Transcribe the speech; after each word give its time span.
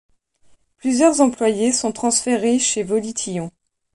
Plusieurs 0.77 1.21
employés 1.21 1.71
sont 1.71 1.91
transférés 1.91 2.57
chez 2.57 2.81
Volition. 2.81 3.51